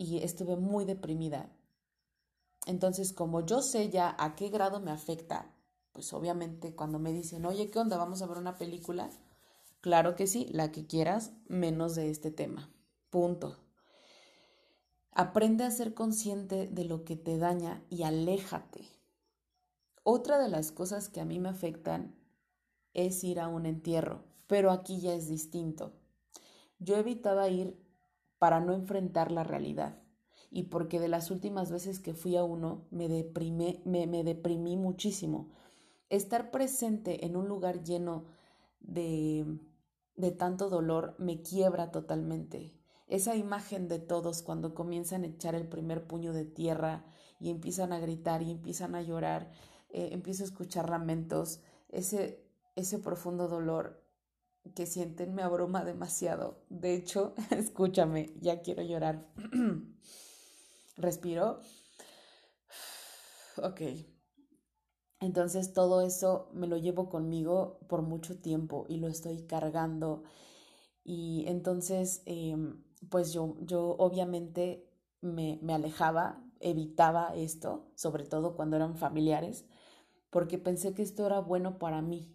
y 0.00 0.22
estuve 0.22 0.56
muy 0.56 0.86
deprimida. 0.86 1.50
Entonces, 2.64 3.12
como 3.12 3.44
yo 3.44 3.60
sé 3.60 3.90
ya 3.90 4.16
a 4.18 4.34
qué 4.34 4.48
grado 4.48 4.80
me 4.80 4.90
afecta, 4.90 5.54
pues 5.92 6.14
obviamente 6.14 6.74
cuando 6.74 6.98
me 6.98 7.12
dicen, 7.12 7.44
oye, 7.44 7.70
¿qué 7.70 7.78
onda? 7.78 7.98
Vamos 7.98 8.22
a 8.22 8.26
ver 8.26 8.38
una 8.38 8.56
película, 8.56 9.10
Claro 9.80 10.14
que 10.14 10.26
sí, 10.26 10.46
la 10.50 10.72
que 10.72 10.86
quieras, 10.86 11.32
menos 11.48 11.94
de 11.94 12.10
este 12.10 12.30
tema. 12.30 12.70
Punto. 13.08 13.56
Aprende 15.12 15.64
a 15.64 15.70
ser 15.70 15.94
consciente 15.94 16.66
de 16.66 16.84
lo 16.84 17.04
que 17.04 17.16
te 17.16 17.38
daña 17.38 17.82
y 17.88 18.02
aléjate. 18.02 18.86
Otra 20.02 20.38
de 20.38 20.48
las 20.48 20.70
cosas 20.70 21.08
que 21.08 21.20
a 21.20 21.24
mí 21.24 21.40
me 21.40 21.48
afectan 21.48 22.14
es 22.92 23.24
ir 23.24 23.40
a 23.40 23.48
un 23.48 23.64
entierro, 23.64 24.22
pero 24.46 24.70
aquí 24.70 25.00
ya 25.00 25.14
es 25.14 25.28
distinto. 25.28 25.94
Yo 26.78 26.96
evitaba 26.96 27.48
ir 27.48 27.78
para 28.40 28.58
no 28.58 28.72
enfrentar 28.72 29.30
la 29.30 29.44
realidad 29.44 30.02
y 30.50 30.64
porque 30.64 30.98
de 30.98 31.06
las 31.06 31.30
últimas 31.30 31.70
veces 31.70 32.00
que 32.00 32.14
fui 32.14 32.34
a 32.34 32.42
uno 32.42 32.88
me, 32.90 33.08
deprimé, 33.08 33.80
me, 33.84 34.08
me 34.08 34.24
deprimí 34.24 34.76
muchísimo. 34.76 35.52
Estar 36.08 36.50
presente 36.50 37.24
en 37.24 37.36
un 37.36 37.46
lugar 37.46 37.84
lleno 37.84 38.24
de 38.80 39.46
de 40.20 40.30
tanto 40.30 40.68
dolor 40.68 41.14
me 41.18 41.42
quiebra 41.42 41.90
totalmente. 41.90 42.74
Esa 43.08 43.34
imagen 43.34 43.88
de 43.88 43.98
todos 43.98 44.42
cuando 44.42 44.74
comienzan 44.74 45.24
a 45.24 45.28
echar 45.28 45.54
el 45.54 45.66
primer 45.66 46.06
puño 46.06 46.32
de 46.32 46.44
tierra 46.44 47.04
y 47.40 47.50
empiezan 47.50 47.92
a 47.92 47.98
gritar 47.98 48.42
y 48.42 48.50
empiezan 48.50 48.94
a 48.94 49.02
llorar, 49.02 49.50
eh, 49.88 50.10
empiezo 50.12 50.44
a 50.44 50.46
escuchar 50.46 50.90
lamentos, 50.90 51.60
ese, 51.88 52.44
ese 52.76 52.98
profundo 52.98 53.48
dolor 53.48 53.99
que 54.74 54.86
sienten 54.86 55.34
me 55.34 55.42
abruma 55.42 55.84
demasiado. 55.84 56.62
De 56.68 56.94
hecho, 56.94 57.34
escúchame, 57.50 58.32
ya 58.40 58.60
quiero 58.62 58.82
llorar. 58.82 59.26
Respiro. 60.96 61.60
Ok. 63.62 63.80
Entonces 65.20 65.72
todo 65.74 66.00
eso 66.00 66.48
me 66.54 66.66
lo 66.66 66.76
llevo 66.78 67.10
conmigo 67.10 67.78
por 67.88 68.02
mucho 68.02 68.40
tiempo 68.40 68.86
y 68.88 68.96
lo 68.98 69.08
estoy 69.08 69.46
cargando. 69.46 70.22
Y 71.04 71.44
entonces, 71.48 72.22
em, 72.26 72.82
pues 73.10 73.32
yo, 73.32 73.56
yo 73.60 73.96
obviamente 73.98 74.88
me, 75.20 75.58
me 75.62 75.74
alejaba, 75.74 76.42
evitaba 76.60 77.34
esto, 77.36 77.90
sobre 77.96 78.24
todo 78.24 78.56
cuando 78.56 78.76
eran 78.76 78.96
familiares, 78.96 79.66
porque 80.30 80.58
pensé 80.58 80.94
que 80.94 81.02
esto 81.02 81.26
era 81.26 81.40
bueno 81.40 81.78
para 81.78 82.02
mí. 82.02 82.34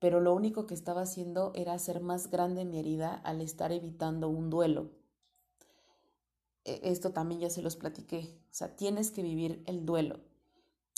Pero 0.00 0.20
lo 0.20 0.34
único 0.34 0.66
que 0.66 0.74
estaba 0.74 1.02
haciendo 1.02 1.52
era 1.54 1.74
hacer 1.74 2.00
más 2.00 2.28
grande 2.28 2.64
mi 2.64 2.80
herida 2.80 3.14
al 3.14 3.40
estar 3.40 3.70
evitando 3.70 4.28
un 4.28 4.50
duelo. 4.50 4.90
E, 6.64 6.80
esto 6.92 7.12
también 7.12 7.40
ya 7.42 7.50
se 7.50 7.62
los 7.62 7.76
platiqué. 7.76 8.20
O 8.50 8.54
sea, 8.54 8.76
tienes 8.76 9.10
que 9.10 9.22
vivir 9.22 9.62
el 9.66 9.84
duelo 9.86 10.20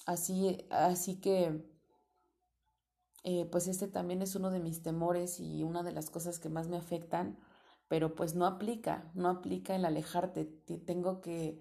Así, 0.06 0.58
así 0.70 1.16
que, 1.20 1.62
eh, 3.24 3.46
pues 3.50 3.68
este 3.68 3.86
también 3.88 4.22
es 4.22 4.34
uno 4.36 4.50
de 4.50 4.60
mis 4.60 4.82
temores 4.82 5.38
y 5.40 5.62
una 5.64 5.82
de 5.82 5.92
las 5.92 6.10
cosas 6.10 6.38
que 6.38 6.48
más 6.48 6.68
me 6.68 6.76
afectan, 6.76 7.38
pero 7.88 8.14
pues 8.14 8.34
no 8.34 8.46
aplica, 8.46 9.10
no 9.14 9.28
aplica 9.28 9.74
el 9.76 9.84
alejarte. 9.84 10.44
Tengo 10.86 11.20
que, 11.20 11.58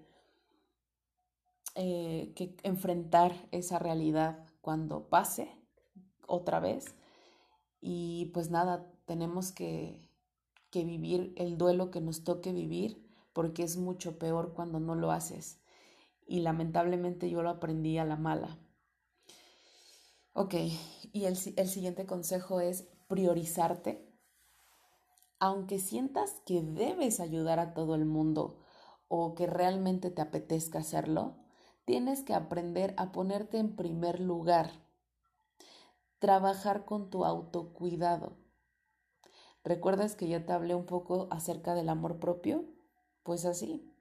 eh, 1.75 2.33
que 2.35 2.55
enfrentar 2.63 3.33
esa 3.51 3.79
realidad 3.79 4.45
cuando 4.61 5.09
pase 5.09 5.49
otra 6.27 6.59
vez. 6.59 6.95
Y 7.81 8.31
pues 8.33 8.49
nada, 8.49 8.89
tenemos 9.05 9.51
que, 9.51 10.09
que 10.69 10.85
vivir 10.85 11.33
el 11.35 11.57
duelo 11.57 11.91
que 11.91 11.99
nos 11.99 12.23
toque 12.23 12.53
vivir, 12.53 13.05
porque 13.33 13.63
es 13.63 13.77
mucho 13.77 14.17
peor 14.19 14.53
cuando 14.53 14.79
no 14.79 14.95
lo 14.95 15.11
haces 15.11 15.61
y 16.31 16.39
lamentablemente 16.39 17.29
yo 17.29 17.41
lo 17.41 17.49
aprendí 17.49 17.97
a 17.97 18.05
la 18.05 18.15
mala. 18.15 18.57
Ok, 20.31 20.53
y 21.11 21.25
el, 21.25 21.37
el 21.57 21.67
siguiente 21.67 22.05
consejo 22.05 22.61
es 22.61 22.87
priorizarte. 23.09 24.07
Aunque 25.39 25.77
sientas 25.77 26.41
que 26.45 26.61
debes 26.61 27.19
ayudar 27.19 27.59
a 27.59 27.73
todo 27.73 27.95
el 27.95 28.05
mundo 28.05 28.61
o 29.09 29.35
que 29.35 29.45
realmente 29.45 30.09
te 30.09 30.21
apetezca 30.21 30.79
hacerlo, 30.79 31.35
tienes 31.83 32.23
que 32.23 32.33
aprender 32.33 32.93
a 32.95 33.11
ponerte 33.11 33.57
en 33.57 33.75
primer 33.75 34.21
lugar. 34.21 34.71
Trabajar 36.21 36.85
con 36.85 37.09
tu 37.09 37.25
autocuidado. 37.25 38.37
¿Recuerdas 39.63 40.15
que 40.15 40.27
ya 40.27 40.45
te 40.45 40.53
hablé 40.53 40.75
un 40.75 40.85
poco 40.85 41.27
acerca 41.31 41.73
del 41.73 41.89
amor 41.89 42.19
propio? 42.19 42.63
Pues 43.23 43.43
así. 43.45 43.91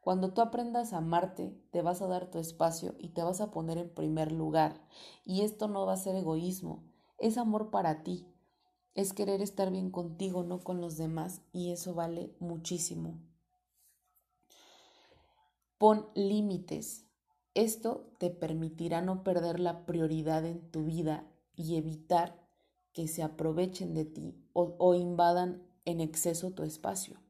Cuando 0.00 0.32
tú 0.32 0.40
aprendas 0.40 0.94
a 0.94 0.98
amarte, 0.98 1.54
te 1.72 1.82
vas 1.82 2.00
a 2.00 2.06
dar 2.06 2.30
tu 2.30 2.38
espacio 2.38 2.94
y 2.98 3.10
te 3.10 3.22
vas 3.22 3.42
a 3.42 3.50
poner 3.50 3.76
en 3.76 3.92
primer 3.92 4.32
lugar. 4.32 4.88
Y 5.26 5.42
esto 5.42 5.68
no 5.68 5.84
va 5.84 5.92
a 5.92 5.98
ser 5.98 6.16
egoísmo, 6.16 6.82
es 7.18 7.36
amor 7.36 7.70
para 7.70 8.02
ti. 8.02 8.26
Es 8.94 9.12
querer 9.12 9.42
estar 9.42 9.70
bien 9.70 9.90
contigo, 9.90 10.44
no 10.44 10.60
con 10.60 10.80
los 10.80 10.96
demás, 10.96 11.42
y 11.52 11.72
eso 11.72 11.92
vale 11.92 12.34
muchísimo. 12.40 13.20
Pon 15.76 16.06
límites. 16.14 17.04
Esto 17.52 18.14
te 18.18 18.30
permitirá 18.30 19.02
no 19.02 19.22
perder 19.22 19.60
la 19.60 19.84
prioridad 19.84 20.46
en 20.46 20.70
tu 20.70 20.84
vida 20.84 21.30
y 21.56 21.76
evitar 21.76 22.46
que 22.92 23.08
se 23.08 23.22
aprovechen 23.22 23.94
de 23.94 24.04
ti 24.04 24.48
o, 24.52 24.94
invadan 24.94 25.66
en 25.84 26.00
exceso 26.00 26.52
tu 26.52 26.62
espacio. 26.62 27.20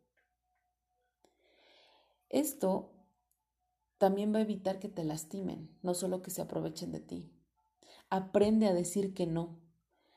Esto 2.29 2.93
también 3.99 4.35
va 4.35 4.39
a 4.39 4.43
evitar 4.43 4.79
que 4.79 4.89
te 4.89 5.05
lastimen, 5.05 5.77
no 5.83 5.95
solo 5.95 6.23
que 6.23 6.31
se 6.31 6.43
aprovechen 6.43 6.93
de 6.93 7.01
ti. 7.01 7.33
Aprende 8.11 8.67
a 8.67 8.75
decir 8.75 9.15
que 9.15 9.27
no. 9.27 9.59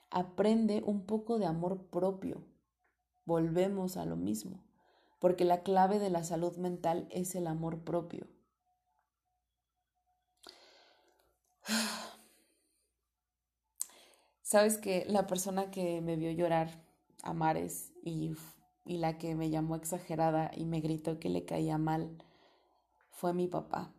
Aprende 0.09 0.83
un 0.85 1.05
poco 1.05 1.39
de 1.39 1.45
amor 1.45 1.87
propio. 1.89 2.45
Volvemos 3.25 3.95
a 3.95 4.05
lo 4.05 4.17
mismo, 4.17 4.63
porque 5.19 5.45
la 5.45 5.63
clave 5.63 5.99
de 5.99 6.09
la 6.09 6.23
salud 6.23 6.57
mental 6.57 7.07
es 7.11 7.35
el 7.35 7.47
amor 7.47 7.83
propio. 7.83 8.27
Sabes 14.49 14.79
que 14.79 15.05
la 15.07 15.27
persona 15.27 15.69
que 15.69 16.01
me 16.01 16.15
vio 16.15 16.31
llorar 16.31 16.71
a 17.21 17.33
mares 17.33 17.91
y, 18.03 18.31
y 18.83 18.97
la 18.97 19.19
que 19.19 19.35
me 19.35 19.51
llamó 19.51 19.75
exagerada 19.75 20.49
y 20.57 20.65
me 20.65 20.81
gritó 20.81 21.19
que 21.19 21.29
le 21.29 21.45
caía 21.45 21.77
mal 21.77 22.17
fue 23.11 23.31
mi 23.31 23.47
papá. 23.47 23.93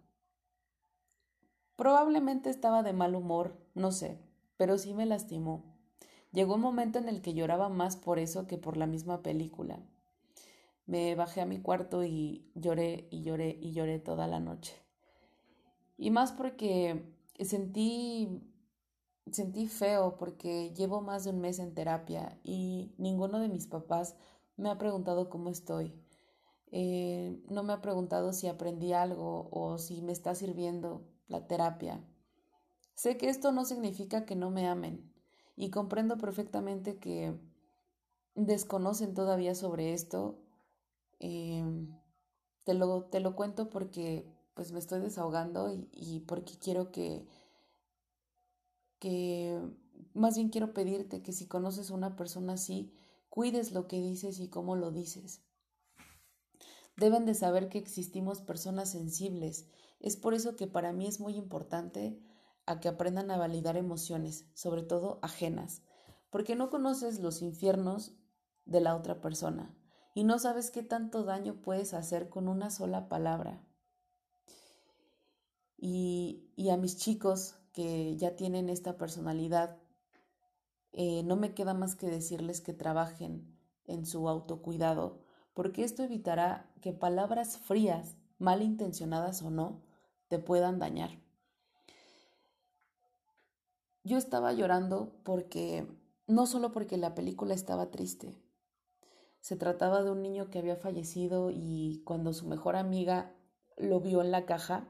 Probablemente 1.77 2.51
estaba 2.51 2.83
de 2.83 2.93
mal 2.93 3.15
humor, 3.15 3.57
no 3.77 3.93
sé, 3.93 4.19
pero 4.57 4.77
sí 4.77 4.93
me 4.93 5.07
lastimó. 5.07 5.63
Llegó 6.33 6.57
un 6.57 6.63
momento 6.63 6.99
en 6.99 7.09
el 7.09 7.23
que 7.23 7.33
lloraba 7.33 7.69
más 7.69 7.97
por 7.97 8.19
eso 8.19 8.49
que 8.49 8.59
por 8.59 8.77
la 8.77 8.89
misma 8.89 9.23
película. 9.23 9.79
Me 10.85 11.15
bajé 11.15 11.43
a 11.43 11.47
mi 11.47 11.61
cuarto 11.61 12.03
y 12.03 12.51
lloré 12.57 13.07
y 13.13 13.23
lloré 13.23 13.57
y 13.61 13.71
lloré 13.71 14.01
toda 14.01 14.27
la 14.27 14.41
noche. 14.41 14.75
Y 15.97 16.11
más 16.11 16.33
porque 16.33 17.05
sentí 17.39 18.50
sentí 19.33 19.67
feo 19.69 20.17
porque 20.17 20.73
llevo 20.75 21.01
más 21.01 21.25
de 21.25 21.31
un 21.31 21.41
mes 21.41 21.59
en 21.59 21.75
terapia 21.75 22.39
y 22.45 22.95
ninguno 22.99 23.39
de 23.41 23.49
mis 23.49 23.67
papás 23.67 24.17
me 24.57 24.71
ha 24.71 24.79
preguntado 24.79 25.31
cómo 25.31 25.51
estoy. 25.51 25.95
Eh, 26.73 27.43
no 27.49 27.63
me 27.63 27.73
ha 27.73 27.81
preguntado 27.81 28.33
si 28.33 28.47
aprendí 28.47 28.93
algo 28.93 29.49
o 29.51 29.79
si 29.79 30.03
me 30.03 30.13
está 30.13 30.35
sirviendo 30.35 31.05
la 31.29 31.47
terapia. 31.47 32.05
Sé 32.95 33.17
que 33.17 33.29
esto 33.29 33.53
no 33.53 33.65
significa 33.65 34.25
que 34.27 34.37
no 34.37 34.51
me 34.51 34.69
amen 34.69 35.11
y 35.57 35.71
comprendo 35.71 36.17
perfectamente 36.19 36.99
que 36.99 37.35
desconocen 38.35 39.15
todavía 39.15 39.55
sobre 39.55 39.93
esto. 39.95 40.39
Eh, 41.19 41.65
te, 42.65 42.75
lo, 42.75 43.05
te 43.05 43.21
lo 43.21 43.35
cuento 43.35 43.71
porque 43.71 44.27
pues 44.55 44.73
me 44.73 44.79
estoy 44.79 45.01
desahogando 45.01 45.75
y 45.93 46.21
porque 46.21 46.59
quiero 46.59 46.93
que 46.93 47.27
que 49.01 49.61
más 50.15 50.37
bien 50.37 50.51
quiero 50.51 50.73
pedirte 50.73 51.23
que 51.23 51.33
si 51.33 51.49
conoces 51.49 51.91
a 51.91 51.95
una 51.95 52.15
persona 52.15 52.53
así, 52.53 52.95
cuides 53.29 53.73
lo 53.73 53.89
que 53.89 54.01
dices 54.01 54.39
y 54.39 54.49
cómo 54.49 54.77
lo 54.77 54.93
dices. 54.93 55.43
Deben 56.97 57.25
de 57.25 57.35
saber 57.35 57.69
que 57.69 57.79
existimos 57.79 58.43
personas 58.43 58.93
sensibles. 58.93 59.67
Es 59.99 60.17
por 60.17 60.35
eso 60.35 60.55
que 60.55 60.67
para 60.67 60.93
mí 60.93 61.07
es 61.07 61.19
muy 61.19 61.35
importante 61.35 62.21
a 62.67 62.79
que 62.79 62.89
aprendan 62.89 63.31
a 63.31 63.39
validar 63.39 63.77
emociones, 63.77 64.47
sobre 64.55 64.83
todo 64.83 65.19
ajenas, 65.23 65.83
porque 66.31 66.55
no 66.55 66.71
conoces 66.71 67.19
los 67.19 67.43
infiernos 67.43 68.15
de 68.67 68.81
la 68.81 68.95
otra 68.95 69.21
persona 69.21 69.75
y 70.15 70.25
no 70.25 70.39
sabes 70.39 70.71
qué 70.71 70.83
tanto 70.83 71.25
daño 71.25 71.63
puedes 71.63 71.95
hacer 71.95 72.29
con 72.29 72.49
una 72.49 72.71
sola 72.71 73.09
palabra. 73.09 73.65
Y, 75.79 76.53
y 76.57 76.69
a 76.69 76.77
mis 76.77 76.99
chicos 76.99 77.60
que 77.73 78.17
ya 78.17 78.37
tienen 78.37 78.69
esta 78.69 78.97
personalidad, 78.97 79.79
eh, 80.93 81.23
no 81.23 81.37
me 81.37 81.55
queda 81.55 81.75
más 81.75 81.97
que 81.97 82.09
decirles 82.09 82.61
que 82.61 82.73
trabajen 82.73 83.57
en 83.87 84.07
su 84.07 84.29
autocuidado, 84.29 85.23
porque 85.55 85.85
esto 85.85 86.03
evitará 86.03 86.73
que 86.81 86.93
palabras 86.93 87.59
frías, 87.59 88.17
malintencionadas 88.39 89.43
o 89.43 89.51
no, 89.51 89.83
te 90.29 90.39
puedan 90.39 90.79
dañar. 90.79 91.11
Yo 94.03 94.17
estaba 94.17 94.53
llorando 94.53 95.21
porque, 95.25 95.87
no 96.27 96.47
solo 96.47 96.73
porque 96.73 96.97
la 96.97 97.15
película 97.15 97.55
estaba 97.55 97.91
triste, 97.91 98.41
se 99.41 99.57
trataba 99.57 100.03
de 100.03 100.11
un 100.11 100.23
niño 100.23 100.51
que 100.51 100.59
había 100.59 100.77
fallecido 100.77 101.51
y 101.51 102.03
cuando 102.05 102.33
su 102.33 102.47
mejor 102.47 102.77
amiga 102.77 103.35
lo 103.77 104.01
vio 104.01 104.23
en 104.23 104.31
la 104.31 104.47
caja, 104.47 104.89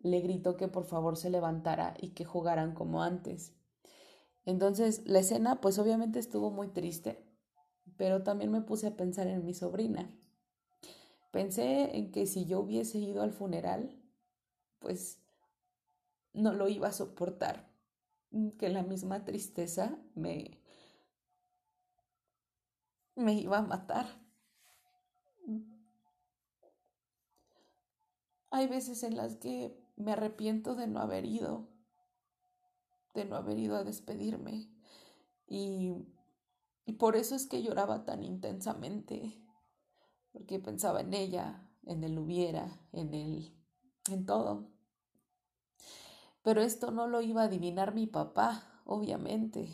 le 0.00 0.20
gritó 0.20 0.56
que 0.56 0.68
por 0.68 0.84
favor 0.84 1.16
se 1.16 1.30
levantara 1.30 1.94
y 2.00 2.10
que 2.10 2.24
jugaran 2.24 2.74
como 2.74 3.02
antes. 3.02 3.54
Entonces 4.44 5.02
la 5.06 5.20
escena 5.20 5.60
pues 5.60 5.78
obviamente 5.78 6.18
estuvo 6.18 6.50
muy 6.50 6.68
triste, 6.68 7.24
pero 7.96 8.22
también 8.22 8.50
me 8.50 8.62
puse 8.62 8.88
a 8.88 8.96
pensar 8.96 9.26
en 9.26 9.44
mi 9.44 9.54
sobrina. 9.54 10.10
Pensé 11.30 11.96
en 11.96 12.10
que 12.10 12.26
si 12.26 12.46
yo 12.46 12.60
hubiese 12.60 12.98
ido 12.98 13.22
al 13.22 13.32
funeral, 13.32 13.96
pues 14.78 15.18
no 16.32 16.52
lo 16.52 16.68
iba 16.68 16.88
a 16.88 16.92
soportar, 16.92 17.70
que 18.58 18.68
la 18.68 18.82
misma 18.82 19.24
tristeza 19.24 19.98
me 20.14 20.60
me 23.20 23.34
iba 23.34 23.58
a 23.58 23.62
matar. 23.62 24.06
Hay 28.50 28.66
veces 28.66 29.02
en 29.04 29.16
las 29.16 29.36
que 29.36 29.79
me 30.00 30.12
arrepiento 30.12 30.74
de 30.74 30.86
no 30.86 31.00
haber 31.00 31.24
ido, 31.24 31.68
de 33.14 33.24
no 33.24 33.36
haber 33.36 33.58
ido 33.58 33.76
a 33.76 33.84
despedirme. 33.84 34.70
Y, 35.46 35.94
y 36.84 36.92
por 36.94 37.16
eso 37.16 37.34
es 37.34 37.46
que 37.46 37.62
lloraba 37.62 38.04
tan 38.04 38.22
intensamente, 38.22 39.40
porque 40.32 40.58
pensaba 40.58 41.00
en 41.00 41.14
ella, 41.14 41.68
en 41.84 42.04
el 42.04 42.18
hubiera, 42.18 42.80
en 42.92 43.14
él, 43.14 43.54
en 44.10 44.26
todo. 44.26 44.70
Pero 46.42 46.62
esto 46.62 46.90
no 46.90 47.06
lo 47.06 47.20
iba 47.20 47.42
a 47.42 47.46
adivinar 47.46 47.94
mi 47.94 48.06
papá, 48.06 48.82
obviamente. 48.84 49.68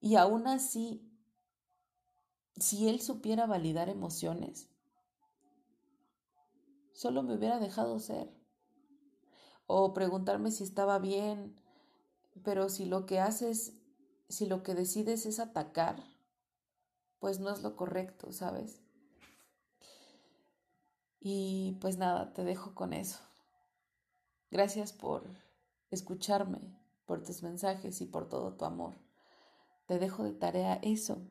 Y 0.00 0.16
aún 0.16 0.46
así, 0.46 1.06
si 2.56 2.88
él 2.88 3.00
supiera 3.00 3.46
validar 3.46 3.88
emociones, 3.88 4.69
solo 7.00 7.22
me 7.22 7.34
hubiera 7.34 7.58
dejado 7.58 7.98
ser. 7.98 8.30
O 9.66 9.94
preguntarme 9.94 10.50
si 10.50 10.64
estaba 10.64 10.98
bien, 10.98 11.58
pero 12.44 12.68
si 12.68 12.84
lo 12.84 13.06
que 13.06 13.20
haces, 13.20 13.72
si 14.28 14.44
lo 14.44 14.62
que 14.62 14.74
decides 14.74 15.24
es 15.24 15.40
atacar, 15.40 16.04
pues 17.18 17.40
no 17.40 17.48
es 17.48 17.62
lo 17.62 17.74
correcto, 17.74 18.32
¿sabes? 18.32 18.82
Y 21.20 21.78
pues 21.80 21.96
nada, 21.96 22.34
te 22.34 22.44
dejo 22.44 22.74
con 22.74 22.92
eso. 22.92 23.20
Gracias 24.50 24.92
por 24.92 25.24
escucharme, 25.90 26.78
por 27.06 27.22
tus 27.22 27.42
mensajes 27.42 28.02
y 28.02 28.04
por 28.04 28.28
todo 28.28 28.58
tu 28.58 28.66
amor. 28.66 28.94
Te 29.86 29.98
dejo 29.98 30.22
de 30.22 30.34
tarea 30.34 30.74
eso, 30.82 31.22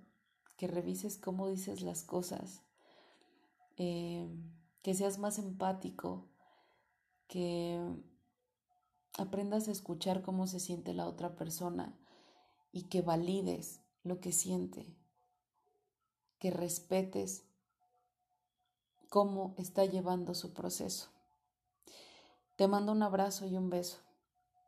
que 0.57 0.65
revises 0.65 1.19
cómo 1.19 1.47
dices 1.47 1.83
las 1.83 2.03
cosas. 2.03 2.63
Eh, 3.77 4.27
que 4.81 4.93
seas 4.93 5.17
más 5.17 5.39
empático, 5.39 6.27
que 7.27 7.79
aprendas 9.17 9.67
a 9.67 9.71
escuchar 9.71 10.21
cómo 10.21 10.47
se 10.47 10.59
siente 10.59 10.93
la 10.93 11.07
otra 11.07 11.35
persona 11.35 11.97
y 12.71 12.83
que 12.83 13.01
valides 13.01 13.81
lo 14.03 14.19
que 14.19 14.31
siente, 14.31 14.95
que 16.39 16.51
respetes 16.51 17.43
cómo 19.09 19.55
está 19.57 19.85
llevando 19.85 20.35
su 20.35 20.53
proceso. 20.53 21.09
Te 22.55 22.67
mando 22.67 22.91
un 22.91 23.03
abrazo 23.03 23.45
y 23.45 23.55
un 23.55 23.69
beso. 23.69 23.97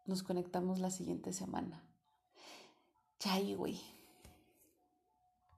Nos 0.06 0.24
conectamos 0.24 0.80
la 0.80 0.90
siguiente 0.90 1.34
semana. 1.34 1.84
Chai, 3.20 3.54
güey. 3.56 3.80